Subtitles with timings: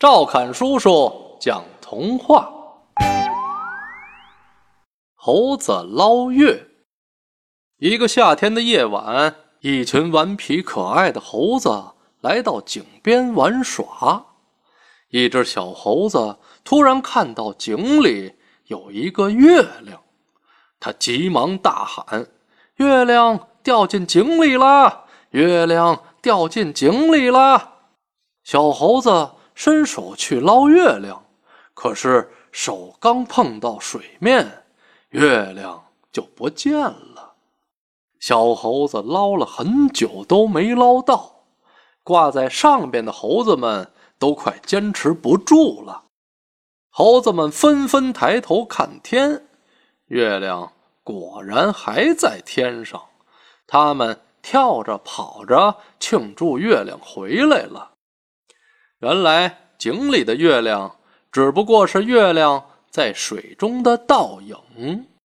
[0.00, 2.50] 赵侃叔叔讲童话：
[5.14, 6.68] 猴子捞月。
[7.76, 11.68] 一个夏天的夜晚，一群顽皮可爱的猴子
[12.22, 14.24] 来到井边玩耍。
[15.10, 18.36] 一只小猴子突然看到井里
[18.68, 20.00] 有一个月亮，
[20.80, 22.26] 他急忙大喊
[22.76, 25.04] ：“月亮掉进井里了！
[25.32, 27.74] 月亮掉进井里了！”
[28.42, 29.32] 小猴子。
[29.62, 31.22] 伸手去捞月亮，
[31.74, 34.64] 可是手刚碰到水面，
[35.10, 37.34] 月亮就不见了。
[38.18, 41.42] 小猴子捞了很久都没捞到，
[42.02, 46.04] 挂在上边的猴子们都快坚持不住了。
[46.88, 49.44] 猴子们纷纷抬头看天，
[50.06, 50.72] 月亮
[51.04, 52.98] 果然还在天上。
[53.66, 57.90] 他们跳着跑着庆祝月亮回来了。
[59.00, 60.96] 原来井里的月亮
[61.32, 65.06] 只不过是月亮在水中的倒影。